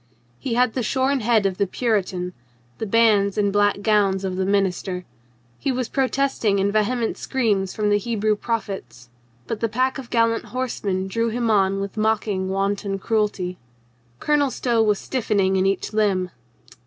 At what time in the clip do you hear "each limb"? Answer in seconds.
15.67-16.31